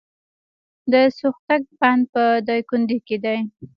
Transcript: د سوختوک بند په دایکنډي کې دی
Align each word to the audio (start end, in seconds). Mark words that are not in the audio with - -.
د 0.91 0.93
سوختوک 1.17 1.63
بند 1.79 2.03
په 2.13 2.23
دایکنډي 2.47 2.97
کې 3.07 3.17
دی 3.23 3.37